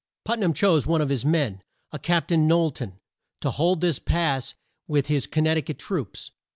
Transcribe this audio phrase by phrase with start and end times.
[0.25, 2.99] Put nam chose one of his men, a Cap tain Knowl ton,
[3.41, 4.55] to hold this pass
[4.87, 6.31] with his Con nect i cut troops.